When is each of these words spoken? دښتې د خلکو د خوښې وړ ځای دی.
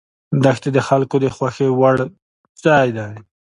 دښتې 0.43 0.69
د 0.73 0.79
خلکو 0.87 1.15
د 1.23 1.25
خوښې 1.35 1.67
وړ 1.79 1.97
ځای 2.63 2.87
دی. 2.97 3.13